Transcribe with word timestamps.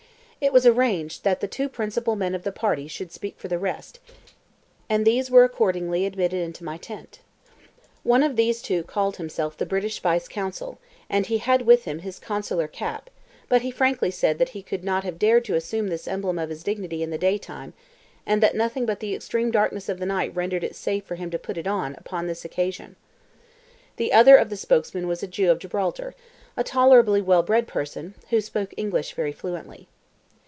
It 0.43 0.51
was 0.51 0.65
arranged 0.65 1.23
that 1.23 1.39
the 1.39 1.47
two 1.47 1.69
principal 1.69 2.15
men 2.15 2.33
of 2.33 2.41
the 2.41 2.51
party 2.51 2.87
should 2.87 3.11
speak 3.11 3.37
for 3.39 3.47
the 3.47 3.59
rest, 3.59 3.99
and 4.89 5.05
these 5.05 5.29
were 5.29 5.43
accordingly 5.43 6.03
admitted 6.03 6.41
into 6.41 6.63
my 6.63 6.77
tent. 6.77 7.19
One 8.01 8.23
of 8.23 8.35
the 8.35 8.51
two 8.55 8.81
called 8.81 9.17
himself 9.17 9.55
the 9.55 9.67
British 9.67 9.99
vice 9.99 10.27
consul, 10.27 10.79
and 11.11 11.27
he 11.27 11.37
had 11.37 11.61
with 11.61 11.83
him 11.85 11.99
his 11.99 12.17
consular 12.17 12.67
cap, 12.67 13.11
but 13.49 13.61
he 13.61 13.69
frankly 13.69 14.09
said 14.09 14.39
that 14.39 14.49
he 14.57 14.63
could 14.63 14.83
not 14.83 15.03
have 15.03 15.19
dared 15.19 15.45
to 15.45 15.53
assume 15.53 15.89
this 15.89 16.07
emblem 16.07 16.39
of 16.39 16.49
his 16.49 16.63
dignity 16.63 17.03
in 17.03 17.11
the 17.11 17.19
daytime, 17.19 17.75
and 18.25 18.41
that 18.41 18.55
nothing 18.55 18.87
but 18.87 18.99
the 18.99 19.13
extreme 19.13 19.51
darkness 19.51 19.89
of 19.89 19.99
the 19.99 20.07
night 20.07 20.35
rendered 20.35 20.63
it 20.63 20.75
safe 20.75 21.03
for 21.05 21.17
him 21.17 21.29
to 21.29 21.37
put 21.37 21.55
it 21.55 21.67
on 21.67 21.93
upon 21.99 22.25
this 22.25 22.43
occasion. 22.43 22.95
The 23.97 24.11
other 24.11 24.37
of 24.37 24.49
the 24.49 24.57
spokesmen 24.57 25.07
was 25.07 25.21
a 25.21 25.27
Jew 25.27 25.51
of 25.51 25.59
Gibraltar, 25.59 26.15
a 26.57 26.63
tolerably 26.63 27.21
well 27.21 27.43
bred 27.43 27.67
person, 27.67 28.15
who 28.31 28.41
spoke 28.41 28.73
English 28.75 29.13
very 29.13 29.31
fluently. 29.33 29.87